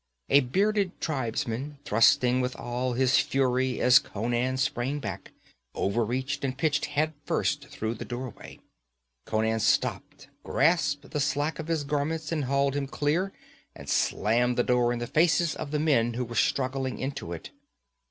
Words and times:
A 0.29 0.39
bearded 0.39 0.99
tribesman, 0.99 1.77
thrusting 1.85 2.41
with 2.41 2.55
all 2.55 2.93
his 2.93 3.19
fury 3.19 3.79
as 3.79 3.99
Conan 3.99 4.57
sprang 4.57 4.97
back, 4.97 5.31
overreached 5.75 6.43
and 6.43 6.57
pitched 6.57 6.85
head 6.85 7.13
first 7.23 7.67
through 7.67 7.93
the 7.93 8.03
doorway. 8.03 8.59
Conan 9.27 9.59
stopped, 9.59 10.27
grasped 10.43 11.11
the 11.11 11.19
slack 11.19 11.59
of 11.59 11.67
his 11.67 11.83
garments 11.83 12.31
and 12.31 12.45
hauled 12.45 12.75
him 12.75 12.87
clear, 12.87 13.31
and 13.75 13.87
slammed 13.87 14.57
the 14.57 14.63
door 14.63 14.91
in 14.91 14.97
the 14.97 15.05
faces 15.05 15.55
of 15.55 15.69
the 15.69 15.77
men 15.77 16.15
who 16.15 16.25
came 16.25 16.33
surging 16.35 16.97
into 16.97 17.31
it. 17.31 17.51